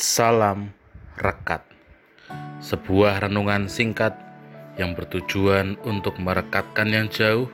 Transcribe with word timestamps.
Salam 0.00 0.72
Rekat. 1.20 1.60
Sebuah 2.64 3.20
renungan 3.20 3.68
singkat 3.68 4.16
yang 4.80 4.96
bertujuan 4.96 5.76
untuk 5.84 6.16
merekatkan 6.16 6.88
yang 6.88 7.12
jauh 7.12 7.52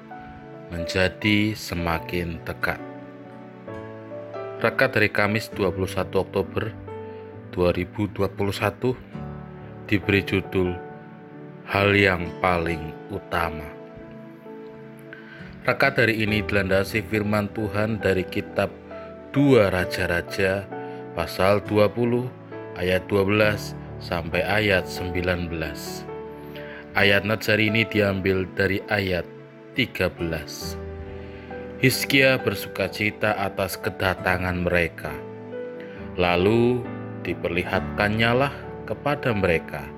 menjadi 0.71 1.59
semakin 1.59 2.38
dekat 2.46 2.79
Rekat 4.62 4.95
dari 4.95 5.11
Kamis 5.11 5.51
21 5.59 6.06
Oktober 6.22 6.71
2021 7.51 8.94
diberi 9.90 10.22
judul 10.22 10.71
Hal 11.67 11.99
yang 11.99 12.31
paling 12.38 12.94
utama. 13.10 13.67
Rekat 15.67 15.99
dari 15.99 16.23
ini 16.23 16.47
dilandasi 16.47 17.02
firman 17.10 17.51
Tuhan 17.51 17.98
dari 17.98 18.23
kitab 18.23 18.70
Dua 19.34 19.66
Raja-Raja 19.66 20.86
pasal 21.16 21.64
20 21.64 22.28
ayat 22.77 23.09
12 23.09 23.73
sampai 24.05 24.45
ayat 24.45 24.84
19. 24.84 25.48
Ayat 26.93 27.24
Natsari 27.24 27.73
ini 27.73 27.88
diambil 27.88 28.45
dari 28.52 28.84
ayat 28.93 29.24
13. 29.73 30.12
Hizkia 31.80 32.37
bersuka 32.37 32.93
cita 32.93 33.33
atas 33.33 33.80
kedatangan 33.80 34.60
mereka. 34.60 35.12
Lalu 36.21 36.84
diperlihatkannya 37.24 38.33
lah 38.37 38.52
kepada 38.85 39.33
mereka 39.33 39.88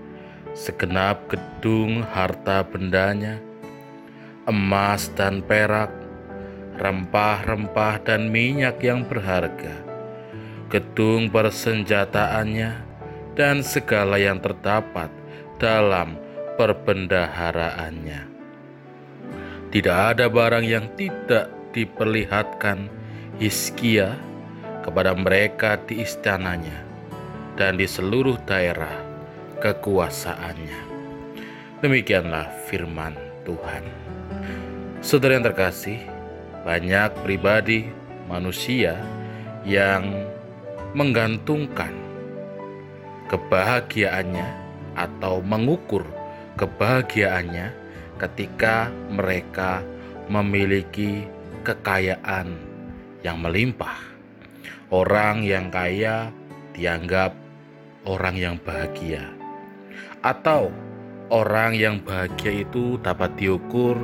segenap 0.55 1.27
gedung 1.27 2.07
harta 2.15 2.63
bendanya, 2.63 3.43
emas 4.47 5.11
dan 5.19 5.43
perak, 5.43 5.91
rempah-rempah 6.79 8.07
dan 8.07 8.31
minyak 8.31 8.79
yang 8.83 9.03
berharga 9.07 9.88
gedung 10.69 11.33
persenjataannya, 11.33 12.89
dan 13.39 13.65
segala 13.65 14.21
yang 14.21 14.43
terdapat 14.43 15.09
dalam 15.57 16.19
perbendaharaannya. 16.59 18.27
Tidak 19.69 19.99
ada 20.17 20.27
barang 20.33 20.65
yang 20.65 20.89
tidak 20.97 21.53
diperlihatkan 21.77 22.89
Hizkia 23.39 24.17
kepada 24.83 25.13
mereka 25.15 25.77
di 25.85 26.01
istananya 26.03 26.83
dan 27.55 27.77
di 27.77 27.85
seluruh 27.85 28.41
daerah 28.49 28.97
kekuasaannya. 29.61 30.81
Demikianlah 31.79 32.51
firman 32.67 33.15
Tuhan. 33.47 33.85
Saudara 34.99 35.39
yang 35.39 35.47
terkasih, 35.47 36.03
banyak 36.67 37.15
pribadi 37.23 37.87
manusia 38.27 38.99
yang 39.63 40.27
menggantungkan 40.99 41.95
kebahagiaannya 43.31 44.49
atau 44.99 45.39
mengukur 45.39 46.03
kebahagiaannya 46.59 47.71
ketika 48.19 48.91
mereka 49.07 49.87
memiliki 50.27 51.23
kekayaan 51.63 52.59
yang 53.23 53.39
melimpah. 53.39 53.95
Orang 54.91 55.47
yang 55.47 55.71
kaya 55.71 56.35
dianggap 56.75 57.37
orang 58.09 58.35
yang 58.41 58.57
bahagia, 58.57 59.21
atau 60.25 60.73
orang 61.29 61.77
yang 61.77 62.01
bahagia 62.01 62.65
itu 62.65 62.97
dapat 63.05 63.37
diukur 63.37 64.01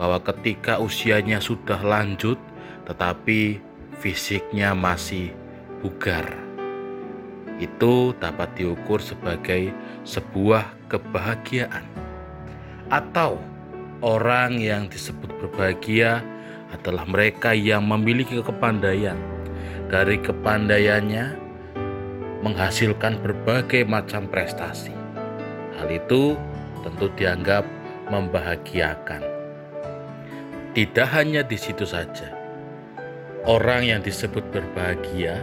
bahwa 0.00 0.18
ketika 0.24 0.80
usianya 0.80 1.44
sudah 1.44 1.76
lanjut, 1.84 2.40
tetapi 2.88 3.60
fisiknya 4.00 4.72
masih 4.72 5.36
bugar. 5.84 6.24
Itu 7.60 8.16
dapat 8.16 8.56
diukur 8.56 9.04
sebagai 9.04 9.68
sebuah 10.08 10.88
kebahagiaan. 10.88 11.84
Atau 12.88 13.36
orang 14.00 14.56
yang 14.56 14.88
disebut 14.88 15.28
berbahagia 15.36 16.24
adalah 16.72 17.04
mereka 17.04 17.52
yang 17.52 17.84
memiliki 17.84 18.40
kepandaian. 18.40 19.20
Dari 19.92 20.16
kepandaiannya 20.24 21.36
menghasilkan 22.40 23.20
berbagai 23.20 23.84
macam 23.84 24.26
prestasi. 24.26 24.90
Hal 25.78 25.92
itu 25.92 26.34
tentu 26.82 27.12
dianggap 27.14 27.62
membahagiakan. 28.08 29.22
Tidak 30.74 31.08
hanya 31.14 31.46
di 31.46 31.54
situ 31.54 31.86
saja, 31.86 32.34
orang 33.46 33.86
yang 33.86 34.00
disebut 34.02 34.42
berbahagia 34.50 35.38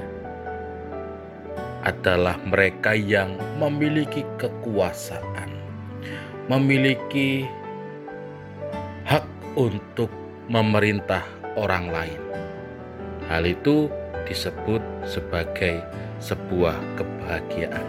adalah 1.81 2.37
mereka 2.45 2.93
yang 2.93 3.33
memiliki 3.57 4.21
kekuasaan, 4.37 5.49
memiliki 6.45 7.45
hak 9.05 9.25
untuk 9.57 10.09
memerintah 10.45 11.25
orang 11.57 11.89
lain. 11.89 12.21
Hal 13.27 13.47
itu 13.47 13.89
disebut 14.29 14.83
sebagai 15.03 15.81
sebuah 16.21 16.77
kebahagiaan. 16.99 17.87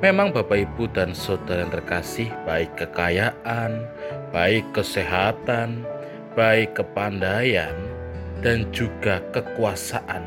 Memang 0.00 0.32
Bapak 0.32 0.64
Ibu 0.64 0.88
dan 0.96 1.12
Saudara 1.12 1.68
yang 1.68 1.76
terkasih, 1.76 2.32
baik 2.48 2.72
kekayaan, 2.80 3.84
baik 4.32 4.64
kesehatan, 4.72 5.84
baik 6.32 6.72
kepandaian, 6.72 7.76
dan 8.40 8.64
juga 8.72 9.20
kekuasaan 9.36 10.24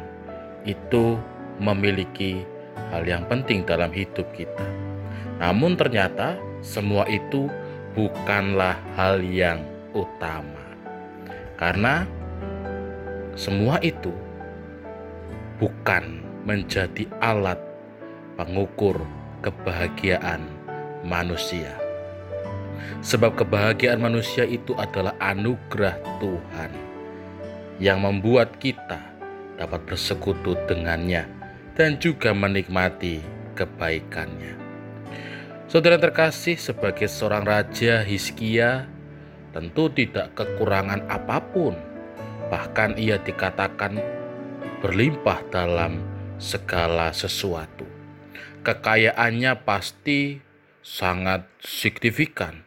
itu 0.70 1.18
memiliki 1.62 2.46
hal 2.94 3.06
yang 3.06 3.26
penting 3.26 3.66
dalam 3.66 3.90
hidup 3.90 4.26
kita. 4.34 4.66
Namun 5.42 5.74
ternyata 5.74 6.38
semua 6.62 7.10
itu 7.10 7.50
bukanlah 7.98 8.78
hal 8.98 9.22
yang 9.22 9.62
utama. 9.94 10.62
Karena 11.58 12.06
semua 13.34 13.82
itu 13.82 14.14
bukan 15.58 16.22
menjadi 16.44 17.10
alat 17.22 17.58
pengukur 18.38 18.98
kebahagiaan 19.42 20.42
manusia. 21.06 21.78
Sebab 23.04 23.36
kebahagiaan 23.36 24.00
manusia 24.00 24.48
itu 24.48 24.76
adalah 24.76 25.14
anugerah 25.20 26.00
Tuhan 26.20 26.72
yang 27.82 28.00
membuat 28.04 28.60
kita 28.60 29.00
dapat 29.60 29.84
bersekutu 29.88 30.56
dengannya 30.68 31.43
dan 31.74 31.98
juga 31.98 32.32
menikmati 32.38 33.22
kebaikannya. 33.58 34.54
Saudara 35.66 35.98
terkasih, 35.98 36.54
sebagai 36.54 37.10
seorang 37.10 37.50
raja 37.50 38.06
Hizkia 38.06 38.86
tentu 39.54 39.90
tidak 39.90 40.38
kekurangan 40.38 41.02
apa 41.10 41.42
pun, 41.42 41.74
bahkan 42.54 42.94
ia 42.94 43.18
dikatakan 43.18 43.98
berlimpah 44.86 45.42
dalam 45.50 45.98
segala 46.38 47.10
sesuatu. 47.10 47.90
Kekayaannya 48.62 49.66
pasti 49.66 50.38
sangat 50.86 51.50
signifikan, 51.58 52.62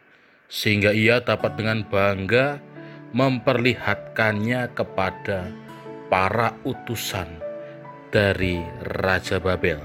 sehingga 0.51 0.91
ia 0.91 1.23
dapat 1.23 1.55
dengan 1.55 1.87
bangga 1.87 2.59
memperlihatkannya 3.15 4.75
kepada 4.75 5.47
para 6.11 6.59
utusan 6.67 7.46
dari 8.11 8.63
Raja 9.03 9.37
Babel. 9.41 9.79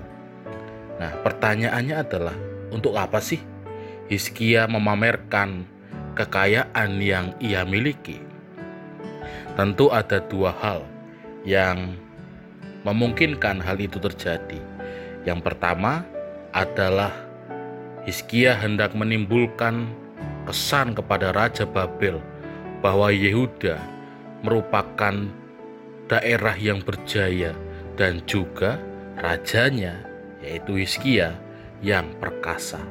Nah, 0.98 1.12
pertanyaannya 1.26 1.96
adalah 1.98 2.36
untuk 2.70 2.94
apa 2.94 3.18
sih 3.18 3.42
Hizkia 4.06 4.70
memamerkan 4.70 5.66
kekayaan 6.14 7.02
yang 7.02 7.34
ia 7.42 7.66
miliki? 7.66 8.20
Tentu 9.58 9.90
ada 9.92 10.22
dua 10.22 10.54
hal 10.54 10.86
yang 11.42 11.98
memungkinkan 12.86 13.60
hal 13.62 13.78
itu 13.78 13.98
terjadi. 13.98 14.58
Yang 15.26 15.40
pertama 15.42 16.06
adalah 16.54 17.12
Hizkia 18.02 18.58
hendak 18.58 18.94
menimbulkan 18.98 19.86
kesan 20.46 20.94
kepada 20.94 21.30
Raja 21.30 21.62
Babel 21.62 22.18
bahwa 22.82 23.14
Yehuda 23.14 23.78
merupakan 24.42 25.14
daerah 26.10 26.58
yang 26.58 26.82
berjaya 26.82 27.54
dan 27.96 28.22
juga 28.24 28.80
rajanya 29.20 30.00
yaitu 30.42 30.80
Hizkia 30.80 31.36
yang 31.80 32.10
perkasa. 32.18 32.82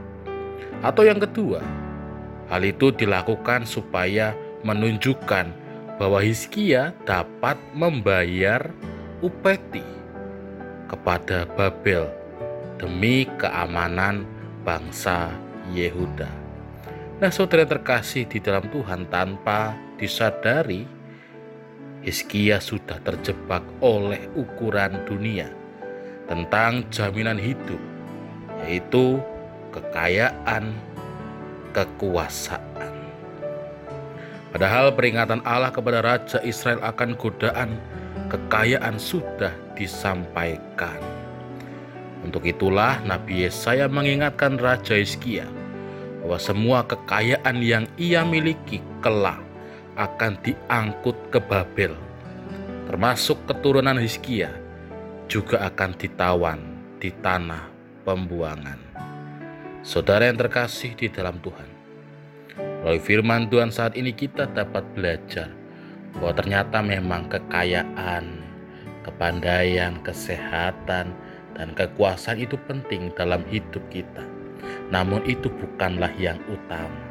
Atau 0.82 1.06
yang 1.06 1.20
kedua, 1.20 1.62
hal 2.50 2.62
itu 2.66 2.90
dilakukan 2.96 3.68
supaya 3.68 4.34
menunjukkan 4.66 5.52
bahwa 6.02 6.20
Hizkia 6.24 6.96
dapat 7.06 7.60
membayar 7.78 8.74
upeti 9.22 9.86
kepada 10.90 11.46
Babel 11.54 12.10
demi 12.82 13.30
keamanan 13.38 14.26
bangsa 14.66 15.30
Yehuda. 15.70 16.28
Nah, 17.22 17.30
saudara 17.30 17.70
terkasih 17.70 18.26
di 18.26 18.42
dalam 18.42 18.66
Tuhan 18.74 19.06
tanpa 19.14 19.78
disadari 20.02 20.90
Hizkia 22.02 22.58
sudah 22.58 22.98
terjebak 23.06 23.62
oleh 23.82 24.26
ukuran 24.34 25.06
dunia. 25.06 25.62
tentang 26.32 26.88
jaminan 26.88 27.36
hidup, 27.36 27.76
yaitu 28.64 29.20
kekayaan, 29.76 30.72
kekuasaan. 31.76 32.96
Padahal 34.56 34.96
peringatan 34.96 35.44
Allah 35.44 35.76
kepada 35.76 36.00
Raja 36.00 36.40
Israel 36.48 36.80
akan 36.88 37.20
godaan 37.20 37.76
kekayaan 38.32 38.96
sudah 38.96 39.52
disampaikan. 39.76 41.04
Untuk 42.24 42.48
itulah 42.48 43.04
Nabi 43.04 43.44
Yesaya 43.44 43.92
mengingatkan 43.92 44.56
Raja 44.56 44.96
Hizkia 44.96 45.44
bahwa 46.24 46.40
semua 46.40 46.88
kekayaan 46.88 47.60
yang 47.60 47.84
ia 48.00 48.24
miliki 48.24 48.80
kelak 49.04 49.51
akan 49.96 50.40
diangkut 50.44 51.18
ke 51.32 51.40
Babel, 51.44 51.96
termasuk 52.88 53.40
keturunan 53.48 54.00
Hizkia 54.00 54.52
juga 55.28 55.68
akan 55.68 55.92
ditawan 55.96 56.60
di 57.00 57.12
tanah 57.24 57.72
pembuangan. 58.04 58.80
Saudara 59.82 60.30
yang 60.30 60.38
terkasih 60.38 60.94
di 60.94 61.10
dalam 61.10 61.42
Tuhan, 61.42 61.70
melalui 62.84 63.02
firman 63.02 63.50
Tuhan 63.50 63.74
saat 63.74 63.98
ini 63.98 64.14
kita 64.14 64.46
dapat 64.54 64.86
belajar 64.94 65.50
bahwa 66.14 66.32
ternyata 66.38 66.78
memang 66.84 67.32
kekayaan, 67.32 68.46
kepandaian, 69.02 69.98
kesehatan, 70.06 71.16
dan 71.58 71.70
kekuasaan 71.76 72.40
itu 72.40 72.56
penting 72.70 73.12
dalam 73.18 73.44
hidup 73.50 73.82
kita. 73.92 74.24
Namun 74.92 75.24
itu 75.26 75.48
bukanlah 75.50 76.12
yang 76.20 76.38
utama. 76.48 77.11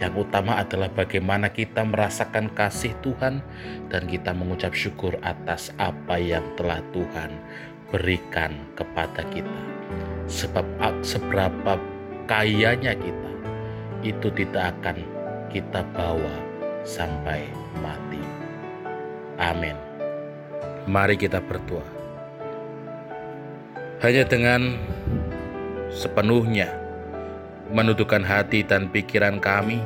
Yang 0.00 0.24
utama 0.24 0.56
adalah 0.56 0.88
bagaimana 0.88 1.52
kita 1.52 1.84
merasakan 1.84 2.48
kasih 2.56 2.96
Tuhan 3.04 3.44
dan 3.92 4.08
kita 4.08 4.32
mengucap 4.32 4.72
syukur 4.72 5.20
atas 5.20 5.76
apa 5.76 6.16
yang 6.16 6.42
telah 6.56 6.80
Tuhan 6.96 7.28
berikan 7.92 8.56
kepada 8.72 9.20
kita. 9.28 9.60
Sebab 10.24 10.64
seberapa 11.04 11.76
kayanya 12.24 12.96
kita, 12.96 13.32
itu 14.00 14.32
tidak 14.32 14.72
akan 14.80 15.04
kita 15.52 15.84
bawa 15.92 16.32
sampai 16.80 17.44
mati. 17.84 18.24
Amin. 19.36 19.76
Mari 20.88 21.20
kita 21.20 21.44
berdoa. 21.44 21.84
Hanya 24.00 24.24
dengan 24.24 24.80
sepenuhnya 25.92 26.79
menundukkan 27.70 28.26
hati 28.26 28.66
dan 28.66 28.90
pikiran 28.90 29.38
kami 29.38 29.78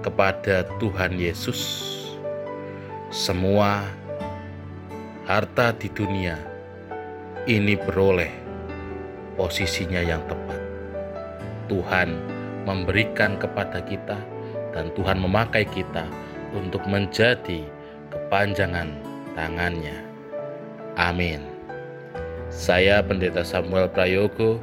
kepada 0.00 0.64
Tuhan 0.80 1.20
Yesus. 1.20 1.92
Semua 3.12 3.84
harta 5.28 5.76
di 5.76 5.92
dunia 5.92 6.40
ini 7.46 7.78
beroleh 7.78 8.30
posisinya 9.36 10.02
yang 10.02 10.22
tepat. 10.26 10.60
Tuhan 11.66 12.16
memberikan 12.64 13.38
kepada 13.38 13.78
kita 13.84 14.18
dan 14.74 14.90
Tuhan 14.94 15.20
memakai 15.20 15.66
kita 15.68 16.06
untuk 16.56 16.82
menjadi 16.88 17.62
kepanjangan 18.10 18.90
tangannya. 19.36 19.98
Amin. 20.96 21.44
Saya 22.48 23.04
Pendeta 23.04 23.44
Samuel 23.44 23.90
Prayogo 23.92 24.62